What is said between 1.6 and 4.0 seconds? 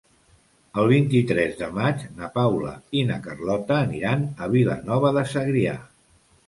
maig na Paula i na Carlota